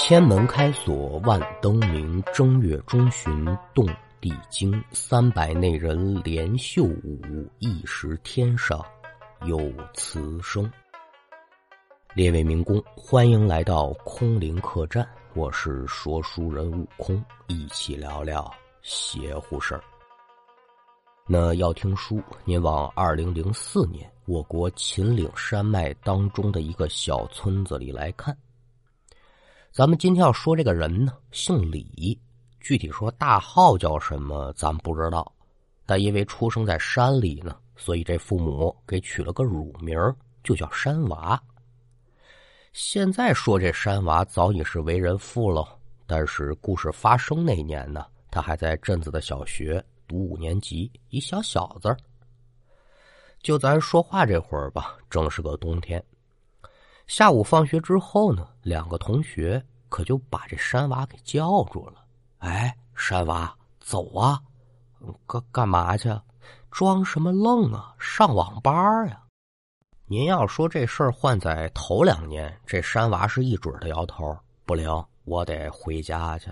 [0.00, 3.84] 千门开锁万灯明，正月中旬动
[4.20, 4.72] 地惊。
[4.92, 8.80] 三百内人连袖舞，一时天上
[9.44, 9.58] 有
[9.94, 10.70] 雌声。
[12.14, 18.48] 列位民工，欢迎来到空灵客栈，我是说书人悟空，一起聊聊
[18.82, 19.82] 邪乎事儿。
[21.26, 28.34] 那要听书，您往二零零四年我国秦岭山脉当中的一个小村子里来看。
[29.78, 32.20] 咱们今天要说这个人呢，姓李，
[32.58, 35.32] 具体说大号叫什么，咱不知道。
[35.86, 39.96] 但因为出生在山里呢，所以这父母给取了个乳名，
[40.42, 41.40] 就叫山娃。
[42.72, 51.96] 现在说这山娃早已是为人父了，但是故事发生那年呢，他还在镇子的小学读五年级，一小小子。
[53.44, 56.04] 就咱说话这会儿吧，正是个冬天。
[57.08, 62.04] 下午放学之后呢，两个同学可就把这山娃给叫住了。
[62.36, 64.38] 哎，山娃，走啊！
[65.26, 66.14] 干干嘛去？
[66.70, 67.94] 装什么愣啊？
[67.98, 69.22] 上网吧呀？
[70.04, 74.86] 您要说这事儿换在头两年，这山娃是一准的摇头，不灵，
[75.24, 76.50] 我得回家去。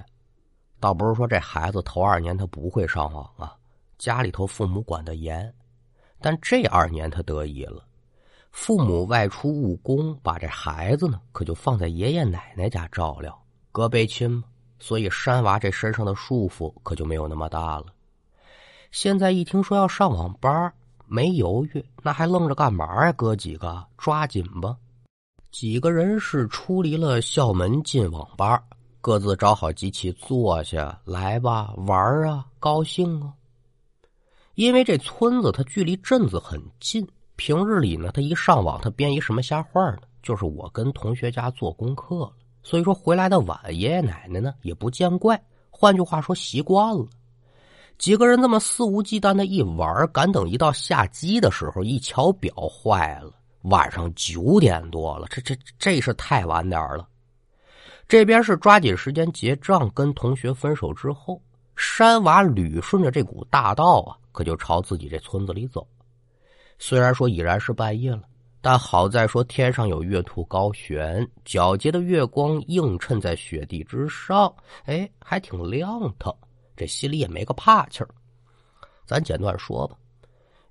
[0.81, 3.55] 倒不是说这孩子头二年他不会上网啊，
[3.99, 5.55] 家里头父母管得严，
[6.19, 7.86] 但这二年他得意了。
[8.57, 13.39] 父母外出务工，把这孩子呢，可就放在爷爷奶奶家照料，
[13.71, 14.45] 隔辈亲嘛。
[14.79, 17.85] 所以山娃这身上的束缚可就没有那么大了。
[18.91, 20.73] 现在一听说要上网吧，
[21.07, 23.13] 没犹豫，那还愣着干嘛呀？
[23.13, 24.75] 哥几个抓紧吧！
[25.53, 28.63] 几个人是出离了校门进网吧，
[29.03, 33.35] 各自找好机器坐下来吧，玩啊，高兴啊。
[34.55, 37.07] 因为这村子它距离镇子很近。
[37.37, 39.99] 平日里呢，他一上网，他编一什么瞎话呢？
[40.23, 45.41] 就是我跟同学家做功课了，所以说回来的晚，爷爷奶奶呢也不见怪。
[45.71, 47.07] 换句话说，习惯了。
[47.99, 53.31] 几个人这么肆无忌惮的一玩，赶等一到下机的时候，一瞧表，坏了，
[53.63, 57.07] 晚上九点多了，这这这是太晚点了。
[58.09, 61.41] 这边是抓紧时间结账，跟同学分手之后，
[61.77, 65.87] 山娃捋顺着这股大道啊，可就朝自己这村子里走。
[66.79, 68.23] 虽然说已然是半夜了，
[68.61, 74.55] 但好在说天上有月兔高悬，皎洁的月光映衬在雪地之上，
[74.85, 76.35] 哎，还挺亮堂。
[76.77, 78.09] 这心里也没个怕气儿。
[79.07, 79.97] 咱简短说吧，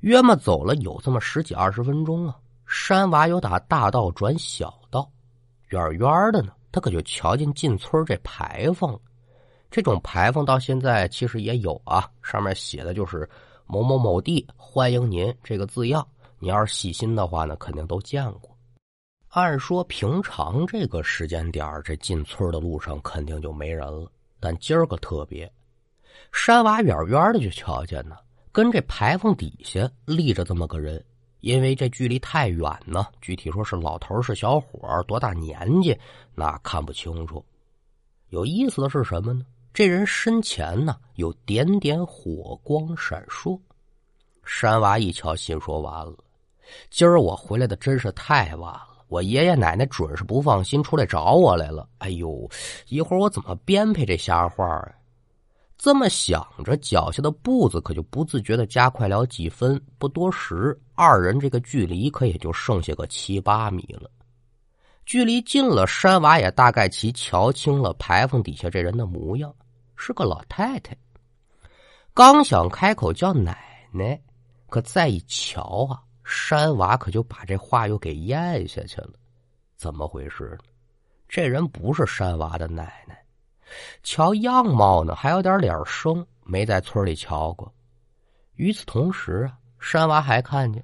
[0.02, 2.38] 约么走了有这么十几二十分钟啊。
[2.68, 5.10] 山娃有打大道转小道，
[5.70, 9.00] 远远的呢，他可就瞧见进村这牌坊。
[9.72, 13.28] 这种牌坊到现在其实也有啊，上面写的就是。
[13.68, 16.08] 某某某地欢迎您这个字样，
[16.40, 18.56] 你要是细心的话呢，肯定都见过。
[19.30, 24.10] 按说平常这个时间点这进村的路上肯定就没人了。
[24.40, 25.52] 但今儿个特别，
[26.32, 28.16] 山娃远远的就瞧见呢，
[28.52, 31.04] 跟这牌坊底下立着这么个人。
[31.42, 35.96] 因为这距离太远呢，具体说是老头是小伙多大年纪
[36.34, 37.44] 那看不清楚。
[38.30, 39.46] 有意思的是什么呢？
[39.76, 43.60] 这人身前呢有点点火光闪烁，
[44.46, 46.16] 山娃一瞧，心说完了，
[46.90, 51.86] 今儿我回来的真是太晚了，我爷爷奶奶准是不放心，出来找我来了。
[51.98, 52.50] 哎呦，
[52.88, 54.96] 一会儿我怎么编配这瞎话啊？
[55.78, 59.78] 这么想着，脚下的步子可就不自觉的加快了几分。
[59.98, 64.10] 不多时，二人这个距离可也就剩下个七八米了。
[65.06, 69.54] 距离近了，山娃也大概其瞧清了牌坊底下这人的模样。
[69.96, 70.96] 是个老太太，
[72.14, 74.22] 刚想开口叫奶奶，
[74.70, 79.12] 可再一瞧啊，山娃可就把这话又给咽下去了。
[79.76, 80.70] 怎么回事呢？
[81.28, 83.26] 这人不是山娃的奶奶，
[84.04, 87.74] 瞧样貌呢，还有点脸生，没在村里瞧过。
[88.54, 90.84] 与此同时啊，山娃还看见，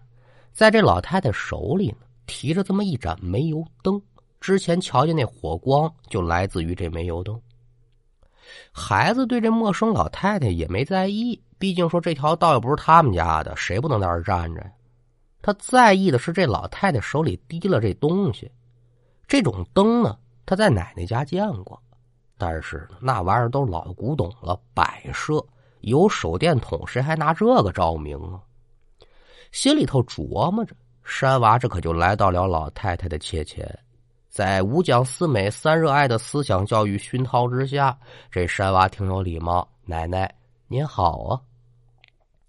[0.51, 4.01] 在这老太太手里呢，提着这么一盏煤油灯。
[4.39, 7.39] 之前瞧见那火光，就来自于这煤油灯。
[8.71, 14.71] 孩子对这陌生老太太也没在意，毕竟说这条道又不是他们家的，谁不能在这站着呀？
[15.41, 18.51] 他在意的是这老太太手里提了这东西，
[19.27, 21.81] 这种灯呢，他在奶奶家见过，
[22.37, 25.43] 但是那玩意儿都老古董了，摆设
[25.81, 28.39] 有手电筒，谁还拿这个照明啊？
[29.51, 33.67] 心里头琢磨着，山娃这可就来到了老太太的切前。
[34.31, 37.97] 在五讲四美三热爱的思想教育熏陶之下，
[38.31, 39.67] 这山娃挺有礼貌。
[39.83, 40.33] 奶奶
[40.69, 41.41] 您好啊，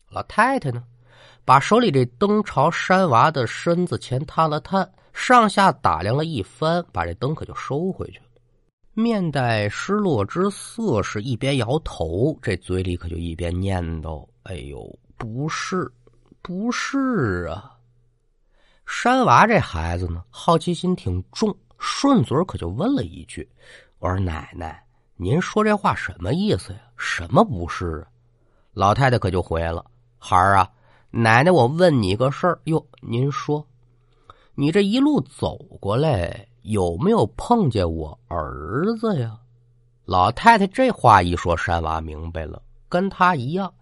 [0.08, 0.84] 老太太呢，
[1.44, 8.26] 把手里这灯朝山娃的身子前探了探，上下打量了一番，把这灯可就收回去了。
[8.94, 15.90] 面带失落之色，是一边摇头，这嘴里可就一边念叨：“哎呦，不是，
[16.42, 17.72] 不是啊！”
[18.86, 23.46] 山娃这孩子呢，好奇心挺重，顺嘴可就问了一句
[23.98, 24.82] ：“我说奶奶，
[25.16, 26.78] 您说这话什么意思呀？
[26.96, 28.06] 什么不是啊？”
[28.72, 29.84] 老太太可就回了
[30.16, 30.70] ：“孩儿啊，
[31.10, 33.66] 奶奶，我问你个事儿哟，您说，
[34.54, 39.36] 你这一路走过来。”有没有碰见我儿子呀？
[40.04, 43.74] 老太太这话一说，山娃明白了，跟他一样，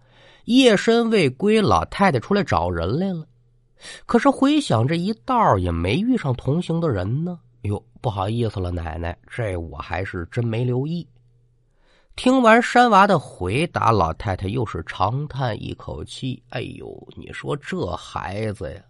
[0.45, 3.27] 夜深未归，老太太出来找人来了。
[4.07, 7.39] 可是回想这一道也没遇上同行的人呢。
[7.61, 11.07] 哟，不好意思了，奶奶，这我还是真没留意。
[12.15, 18.81] 听完山娃的回答，老太太又是长叹一口气：“哎呦，你说这孩子呀！”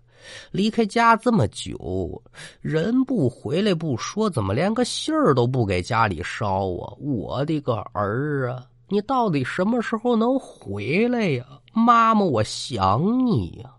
[0.51, 2.21] 离开家这么久，
[2.61, 6.45] 人不回来不说，怎么连个信儿都不给家里捎
[6.77, 6.93] 啊？
[6.99, 8.67] 我的个儿啊！
[8.87, 11.45] 你到底什么时候能回来呀？
[11.73, 13.73] 妈妈，我想你呀！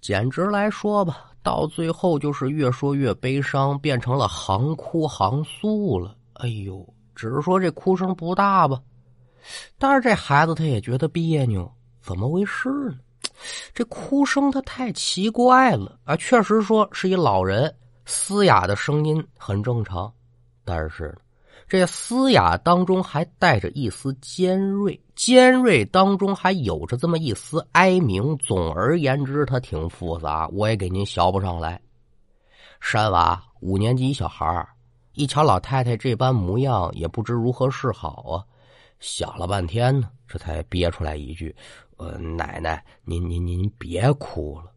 [0.00, 6.16] 简直来说吧，到最后就是越说越悲伤，变成了行哭行诉了。
[6.34, 8.80] 哎呦，只是说这哭声不大吧，
[9.78, 12.96] 但是这孩子他也觉得别扭，怎么回事呢？
[13.74, 16.16] 这哭声他太奇怪了啊！
[16.16, 17.72] 确实说是一老人
[18.04, 20.12] 嘶哑的声音很正常，
[20.64, 21.16] 但是
[21.72, 28.36] 这嘶哑当中还带着一丝尖锐，尖锐当中还有着这么一丝哀鸣。
[28.36, 31.80] 总而言之，它挺复杂，我也给您学不上来。
[32.78, 34.68] 山娃五年级小孩
[35.14, 38.44] 一瞧老太太这般模样，也不知如何是好啊，
[39.00, 41.56] 想了半天呢，这才憋出来一句。
[41.96, 44.71] 呃奶奶，您您您别哭了。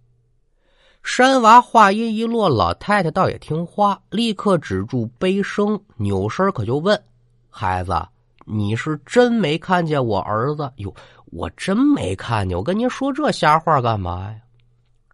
[1.06, 7.00] 山娃话音一落，老太太倒也听话，立刻止住悲声，扭身可就问
[7.48, 7.96] ：“孩子，
[8.44, 10.92] 你是真没看见我儿子？”哟，
[11.26, 12.58] 我真没看见。
[12.58, 14.36] 我跟您说这瞎话干嘛呀？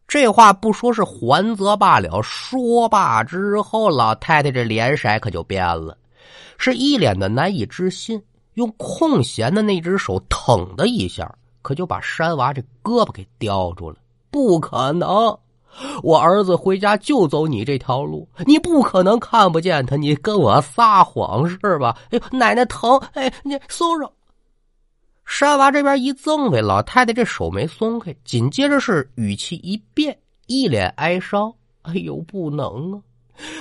[0.08, 5.98] 这话不说是还则罢了，说罢之后，老太太这脸色可就变了，
[6.58, 8.20] 是一脸的难以置信，
[8.54, 11.30] 用空闲的那只手腾的一下。
[11.62, 13.98] 可就把山娃这胳膊给叼住了，
[14.32, 15.38] 不可能！
[16.04, 21.98] 我儿子回家就走你这条路，你不可能看不见他，你跟我撒谎是吧？
[22.12, 22.98] 哎呦，奶奶疼！
[23.14, 24.12] 哎，你松手！
[25.26, 31.54] 山娃这边一赠给，老太太这手没松开，紧接着是语气一变，一脸哀伤
[31.84, 33.00] ：“哎呦，不能啊！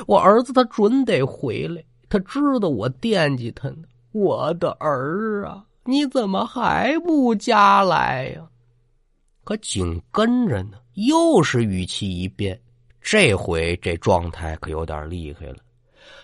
[0.07, 8.43] 我儿子他准得回来，他知道我惦记他呢，我的儿啊！”你怎么还不家来呀？
[9.45, 10.77] 可紧跟着呢，
[11.07, 12.59] 又是语气一变，
[13.01, 15.57] 这回这状态可有点厉害了。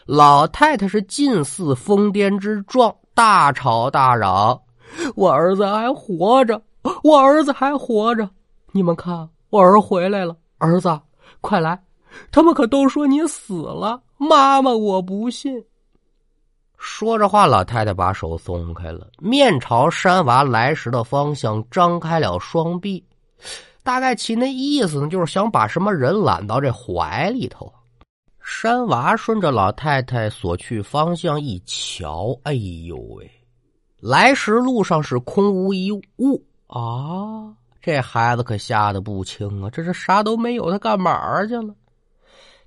[0.05, 4.61] 老太太是近似疯癫之状，大吵大嚷
[5.17, 6.61] ：“我儿子还活着！
[7.02, 8.28] 我儿子还活着！
[8.73, 10.37] 你们看，我儿回来了！
[10.58, 11.00] 儿子，
[11.40, 11.82] 快来！
[12.31, 14.00] 他们可都说你死了！
[14.17, 15.64] 妈妈，我不信。”
[16.78, 23.02] 说着话，老太太把手松开了，面朝山娃来时的方向，张开了双臂，
[23.86, 27.72] 大概其那意思呢，就是想把什么人揽到这怀里头。
[28.42, 33.30] 山娃顺着老太太所去方向一瞧，哎呦喂，
[34.00, 37.54] 来时路上是空无一物啊！
[37.80, 39.70] 这孩子可吓得不轻啊！
[39.70, 41.72] 这是啥都没有，他干嘛去了？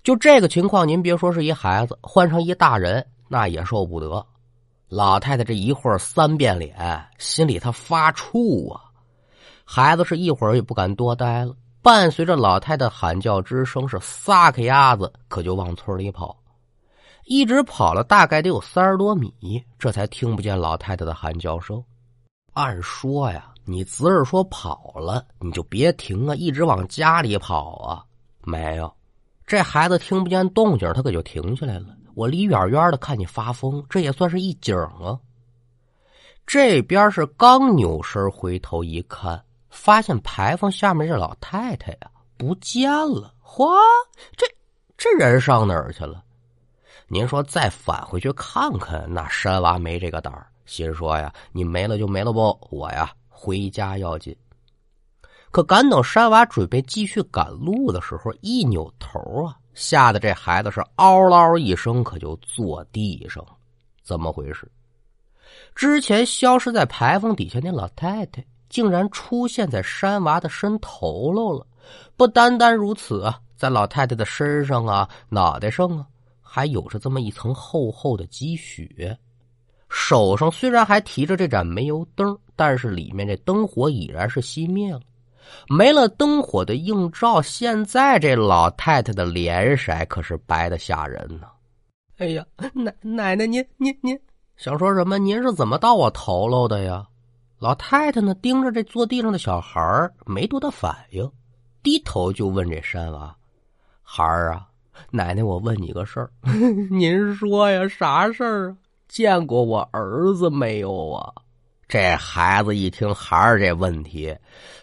[0.01, 3.05] 就这个情况，您别说是一孩子，换成一大人。
[3.27, 4.25] 那也受不得，
[4.87, 8.81] 老太太这一会儿三变脸，心里她发怵啊。
[9.71, 16.35] 孩子是一会儿也不敢多待了，伴随着老太太喊叫之声，是撒开鸭子，可就往村里跑。
[17.25, 21.83] 一直跑了大概得有三十多米，这才听不见老太太的喊叫声。
[22.53, 28.03] 按说呀，你侄儿说跑了，你就别停啊，一直往家里跑啊。
[28.41, 28.91] 没有，
[29.45, 31.95] 这孩子听不见动静，他可就停下来了。
[32.15, 35.19] 我离远远的看你发疯，这也算是一景啊。
[36.47, 43.33] 这边是刚扭身回头一看，发现牌坊下面这老太太呀不见了。
[43.43, 43.77] 嚯，
[44.35, 44.45] 这
[44.97, 46.23] 这人上哪儿去了？
[47.07, 54.35] 您说再返回去看看，那山娃没这个胆儿，心说呀，你没了就没了不，我呀回家要紧。
[55.51, 59.57] 可赶等山娃准备继续赶路的时候，一扭头啊。
[59.73, 63.43] 吓得这孩子是嗷嗷一声，可就坐地上。
[64.03, 64.69] 怎么回事？
[65.73, 71.65] 之前消失在牌坊底下那老太太，竟然出现在山娃的身头喽了。
[72.15, 76.05] 不单单如此啊，在老太太的身上啊、脑袋上啊，
[76.41, 79.17] 还有着这么一层厚厚的积雪。
[79.89, 85.01] 手上虽然还提着这盏煤油灯，但是里面这灯火已然是熄灭了。
[85.67, 91.47] 没了灯火的映照，现在这老太太的脸色可是白的吓人呢。
[92.17, 94.19] 哎呀，奶奶奶，您您您
[94.57, 95.17] 想说什么？
[95.17, 97.03] 您是怎么到我头喽的呀？
[97.59, 101.29] 老太太呢，盯着这坐地上的小孩没多大反应，
[101.83, 103.35] 低头就问这山娃
[104.01, 104.65] ：“孩儿啊，
[105.11, 106.31] 奶奶，我问你个事儿，
[106.89, 108.77] 您说呀，啥事儿啊？
[109.09, 111.33] 见过我儿子没有啊？”
[111.89, 114.33] 这孩子一听孩儿这问题，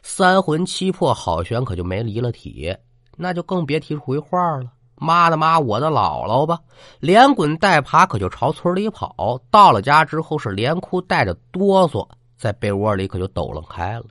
[0.03, 2.77] 三魂七魄好悬，可就没离了体，
[3.17, 4.71] 那就更别提回话了。
[4.97, 6.59] 妈的妈，我的姥姥吧，
[7.01, 9.41] 连滚带爬可就朝村里跑。
[9.51, 12.07] 到了家之后是连哭带着哆嗦。
[12.37, 14.07] 在被窝里可就抖楞开了。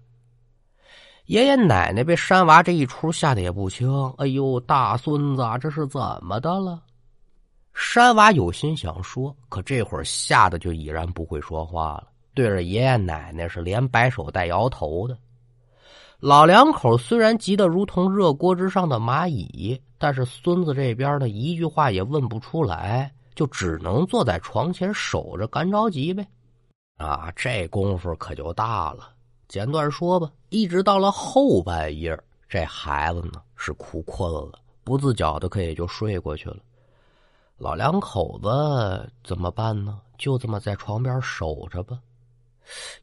[1.26, 3.90] 爷爷奶奶被山娃这一出吓得也不轻。
[4.18, 6.82] 哎呦，大孙子，这是怎么的了？
[7.74, 15.18] 山娃有心想说，可这会儿吓得就已然不会说话了，对着爷爷奶奶是连摆手带摇头的。
[16.20, 26.26] 老两口虽然急得如同热锅之上的蚂蚁，但是孙子这边呢一句话也问不出来，就只能坐在床前守着，干着急呗。
[26.98, 29.10] 啊，这功夫可就大了。
[29.48, 36.58] 简短说吧，一直到了后半夜，这孩子呢是哭困了，不自觉的可也就睡过去了。
[37.58, 40.00] 老两口子怎么办呢？
[40.18, 42.00] 就这么在床边守着吧。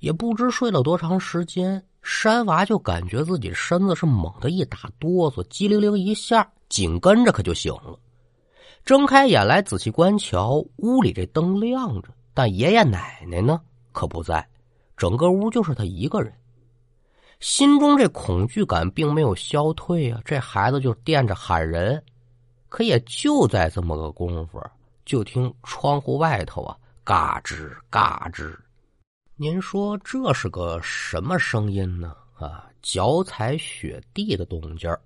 [0.00, 7.99] 也不知睡了多长时间，山娃就感觉自己身子是猛的一打哆嗦，机灵灵一下，紧跟着可就醒了。
[8.84, 13.61] 睁开眼来仔细观瞧，屋里这灯亮着，但爷爷奶奶呢？
[13.92, 14.46] 可不在，
[14.96, 16.32] 整个屋就是他一个人。
[17.40, 20.20] 心中这恐惧感并没有消退啊！
[20.25, 22.00] 这孩子就惦着喊人，
[22.68, 24.62] 可也就在这么个功夫，
[25.04, 28.56] 就听窗户外头啊，嘎吱嘎吱。
[29.34, 32.14] 您说这是个什么声音呢？
[32.38, 34.96] 啊，脚踩雪地的动静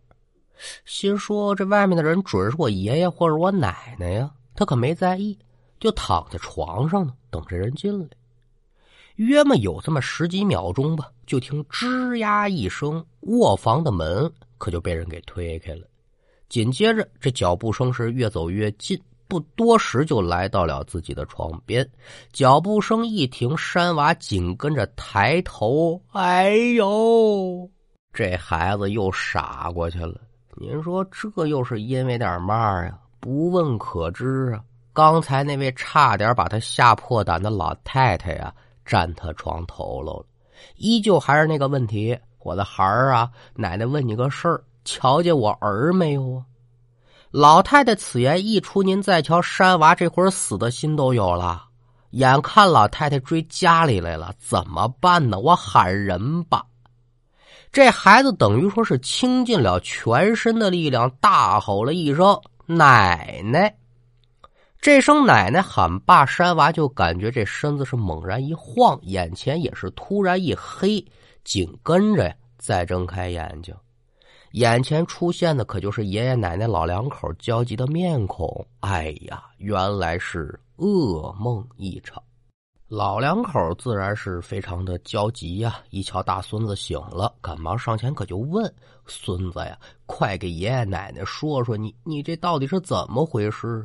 [0.85, 5.38] 心说这外面的人准是我爷爷或者我奶奶呀，他可没在意，
[5.81, 8.07] 就躺在床上呢，等着人进来。
[9.17, 15.83] 约么有这么十几秒钟吧，就听吱呀一声，卧房的门可就被人给推开了。
[16.49, 21.89] 紧接着，这脚步声是越走越近，不多时就来到了自己的床边。
[22.33, 27.69] 脚步声一停，山娃紧跟着抬头，哎呦，
[28.13, 30.21] 这孩子又傻过去了。
[30.57, 32.99] 您说这又是因为点嘛呀？
[33.19, 34.63] 不问可知啊！
[34.93, 38.55] 刚才那位差点把他吓破胆的老太太呀！
[38.87, 40.25] 站他床头了，
[40.76, 42.19] 依旧还是那个问题。
[42.38, 46.45] 我的孩儿啊，奶奶问你个事儿，瞧见我儿没有啊？
[47.33, 51.64] 老太太此言一出，您再瞧山娃这会儿死的心都有了。
[52.11, 55.38] 眼看老太太追家里来了，怎么办呢？
[55.40, 56.64] 我喊人吧。
[57.73, 63.76] 这孩子等于说是倾尽了全身的力量，大吼了一声：“奶奶！”
[64.87, 71.05] 这声奶奶喊罢，山娃就感觉这身子是猛然一晃，眼前也是突然一黑，
[71.43, 73.75] 紧跟着再睁开眼睛，
[74.52, 78.64] 眼前出现的可就是爷爷奶奶老两口焦急的面孔。
[78.78, 82.23] 哎呀，原来是噩梦一场。
[82.87, 85.81] 老两口自然是非常的焦急呀！
[85.90, 88.73] 一瞧大孙子醒了，赶忙上前可就问
[89.05, 89.76] 孙子呀
[90.07, 93.85] ：“快给爷爷奶奶说说，你你这到底是怎么回事？”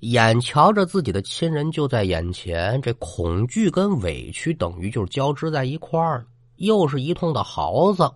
[0.00, 6.26] 眼瞧着自己的亲人就在眼前，这恐惧跟委屈等于就是交织在一块儿了，
[6.56, 8.14] 又是一通的嚎丧。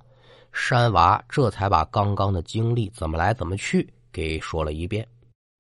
[0.53, 5.07] 山娃这才把刚刚的经历怎么来怎么去给说了一遍。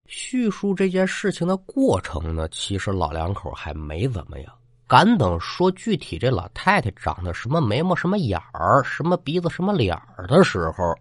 [0.06, 4.52] 叙述这件事情的过程呢，其实老两口还没怎么样。
[4.86, 10.94] 敢等说具体这老太太长得什么眉毛、什么眼儿、什么鼻子、什么脸儿的时候，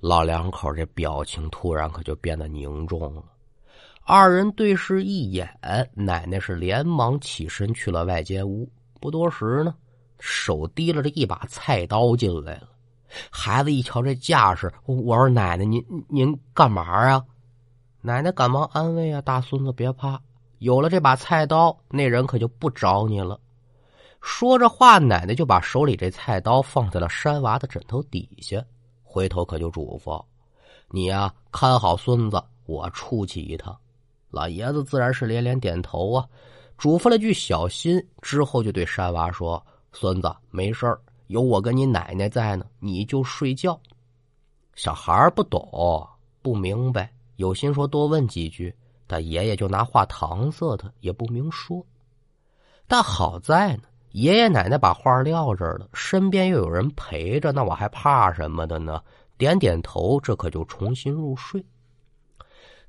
[0.00, 3.22] 老两口这表情突然可就变得凝重了。
[4.04, 5.48] 二人对视一眼，
[5.94, 8.68] 奶奶是连忙起身去了外间屋。
[9.00, 9.74] 不多时呢，
[10.18, 12.68] 手提了这一把菜刀进来了。
[13.30, 17.24] 孩子一瞧这架势，我说：“奶奶，您您干嘛啊？”
[18.02, 20.20] 奶奶赶忙安慰啊：“大孙子别怕，
[20.58, 23.38] 有了这把菜刀，那人可就不找你了。”
[24.20, 28.64] 说着话，奶奶就把手里这菜刀放在了山娃的枕头底下，
[29.04, 30.24] 回头可就嘱咐
[30.90, 33.76] ：“你呀，看好孙子，我出去一趟。”
[34.32, 36.26] 老爷子自然是连连点头啊，
[36.78, 43.78] 嘱咐了句“小心”，之后就对山娃说：“孙子，没事儿，有我跟你奶奶在呢，你就睡觉。”
[44.74, 46.08] 小孩不懂
[46.40, 48.74] 不明白，有心说多问几句，
[49.06, 51.84] 但爷爷就拿话搪塞他，也不明说。
[52.88, 59.02] 但好在呢，爷爷奶奶把话撂这儿了，身边又有人陪着，那我还怕什么的呢？
[59.36, 61.62] 点点头，这可就重新入睡。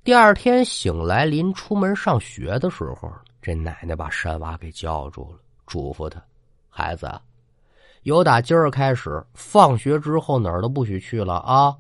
[0.04, 3.10] 第二天醒来，临出门上学的时候，
[3.42, 6.22] 这奶奶把山娃给叫住了，嘱咐他
[6.68, 7.10] ：“孩子，
[8.02, 11.74] 由打今儿开始，放学之后哪儿都不许去了啊！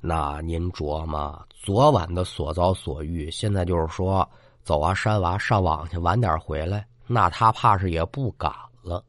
[0.00, 4.26] 那您琢磨，昨晚的所遭所遇，现在就是说，
[4.62, 8.50] 走啊，山娃上网去，晚点回来，那他怕是也不敢
[8.82, 9.04] 了。”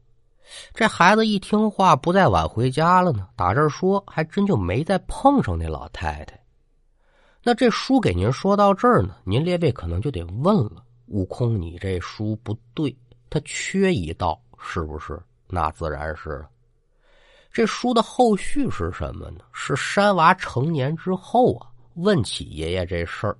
[0.74, 3.28] 这孩子一听话，不再晚回家了呢。
[3.34, 6.38] 打这说，还真就没再碰上那老太太。
[7.44, 12.96] 那这书给您说到这儿呢，您列位可能就得问了：悟空，你这书不对，
[13.28, 15.20] 它缺一道，是不是？
[15.48, 16.44] 那自然是。
[17.52, 19.40] 这书的后续是什么呢？
[19.52, 23.36] 是山娃成年之后啊，问起爷爷这事儿，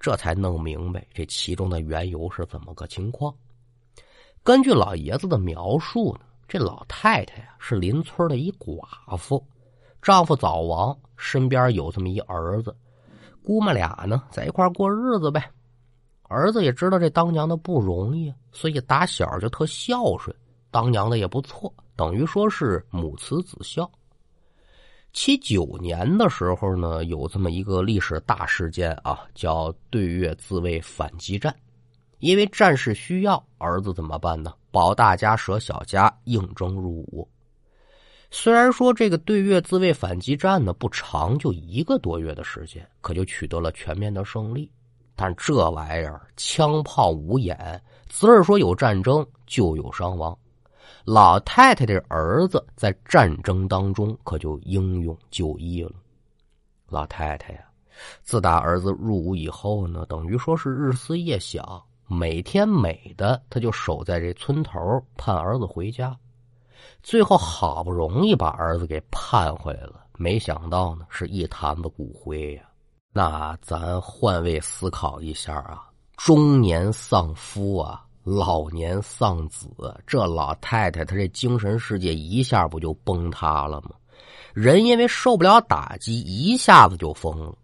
[0.00, 3.32] 这才弄明白这其中的缘由是怎么个情况。
[4.42, 8.82] 根据老爷子的描述呢，这老太太呀是邻村的一寡
[9.18, 9.46] 妇，
[10.00, 12.74] 丈夫早亡，身边有这么一儿子。
[13.44, 15.50] 姑妈俩呢，在一块过日子呗。
[16.22, 20.34] 儿子也知道这当娘的不容易，所以打小就特孝顺，
[20.70, 23.88] 当娘的也不错，等于说是母慈子孝。
[25.12, 31.54] 七九年的时候呢，有这么一个历史大事件啊，叫对越自卫反击战。
[32.20, 34.54] 因为战事需要，儿子怎么办呢？
[34.70, 37.28] 保大家，舍小家，应征入伍。
[38.36, 44.68] 虽然说这个对越自卫反击战呢不长，就一个多月的时间，可就取得了全面的胜利。
[45.14, 50.36] 但这玩意儿枪炮无眼，自儿说有战争就有伤亡。
[51.04, 55.92] 老太太的儿子在战争当中可就英勇就义了。
[56.88, 57.60] 老太太呀，
[58.24, 66.14] 自打儿子入伍以后呢，等于说是日思夜想，每天美的他就守在这村头盼儿子回家。
[67.02, 72.62] 最后好不容易把儿子给盼回来了，没想到呢是一坛子骨灰呀。
[73.12, 79.68] 那咱换位思考一下啊，中年丧夫啊，老年丧子，
[80.06, 83.90] 这老太太她这精神世界一下不就崩塌了吗？
[84.52, 87.54] 人因为受不了打击，一下子就疯了。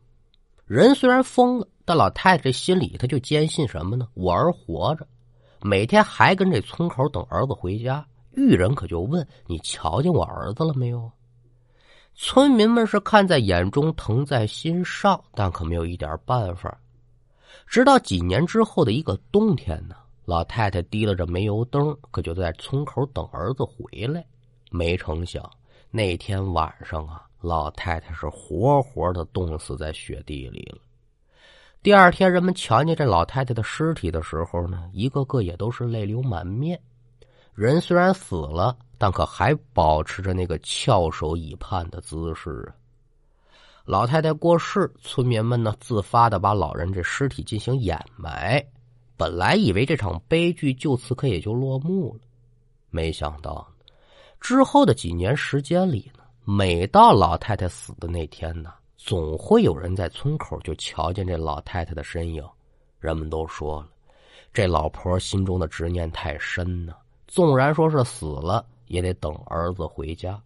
[0.67, 4.07] 人虽然疯了，但老太太这心里她就坚信什么呢？
[4.15, 5.07] 我儿活着，
[5.63, 8.07] 每天还跟这村口等儿子回家。
[8.33, 11.11] 玉人可就问你瞧见我儿子了没有？
[12.15, 16.79] 村民们是看在眼中，疼在心上，但可没有一点办法。
[17.67, 24.25] 直到几年之后的一个冬天呢，老太太提了着煤油灯，可就在村口等儿子回来。
[24.71, 25.51] 没成想
[25.91, 30.79] 那天晚上啊，老太太是活活的冻死在雪地里了。
[31.83, 36.79] 第二天，人们瞧见这老太太的尸体的时候呢，一个个也都是泪流满面。
[37.61, 42.73] 人虽然死了，但可还保持着那个翘首以盼的姿势！
[43.85, 48.65] 老太太过世，村民们呢自发的把老人这尸体进行掩埋。
[49.15, 52.21] 本来以为这场悲剧就此可也就落幕了，
[52.89, 53.71] 没想到
[54.41, 62.43] 之后的几年时间里呢，每到老太太死的那天呢，总会有人在村口就瞧见这老太太的身影。
[63.01, 63.89] 人们都说了，
[64.51, 66.95] 这老婆心中的执念太深呢。
[67.31, 70.37] 纵然说是死了，也得等儿子回家。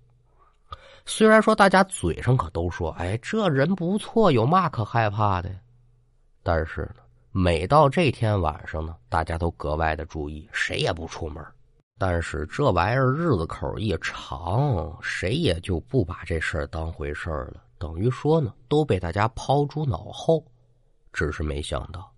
[1.06, 5.50] 虽然说大家嘴上可都说：“哎，这人不错，有嘛可害怕的？”
[6.44, 6.96] 但是呢，
[7.32, 11.42] 每到这天晚上呢，大家都格外的注意，谁也不出门。
[11.96, 17.62] 但是这玩意儿日子口一长，谁也就不把这事儿当回事儿了。
[17.78, 20.44] 等于说呢，都被大家抛诸脑后。
[21.14, 22.12] 只是没想到，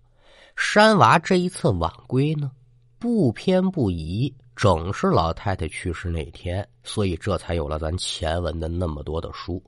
[0.57, 2.51] 山娃这一次晚归呢，
[2.99, 4.33] 不偏不倚。
[4.57, 9.63] 正是老太太去世那天，所以这才有了咱前文的那么多的书。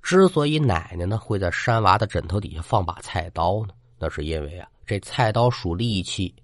[0.00, 6.34] 之所以奶奶呢会在山娃的枕头底下放把菜刀呢，那是因为啊，这菜刀属利器，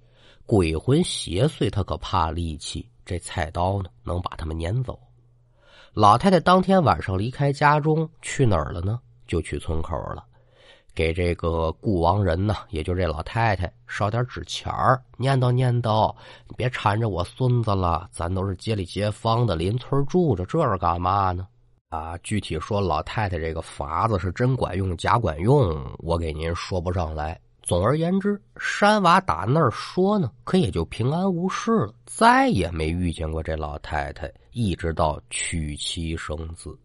[0.45, 5.01] 鬼魂邪祟他可怕利器，这菜刀呢能把他们撵走。
[5.95, 9.01] 老太太当天晚上离开家中去哪儿了呢？
[9.27, 10.23] 就去村口了。
[10.95, 16.15] 给这个故亡人呢，也就这老太太烧点纸钱儿，念叨念叨，
[16.49, 21.47] 你别缠着我孙子了，咱都是街里街坊的，邻村住着，这是干嘛呢？
[21.89, 27.41] 啊，具体说老太太这个法子是真管用假管用，我给您说不上来。
[27.63, 36.77] 总而言之，山娃打那儿说呢，可也就平安无事了，再也没遇见过这老太太，一直到娶妻生子。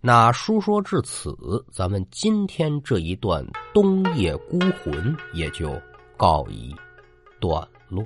[0.00, 1.36] 那书说至此，
[1.72, 5.80] 咱们今天这一段冬夜孤魂也就
[6.16, 6.74] 告一
[7.40, 8.04] 段落。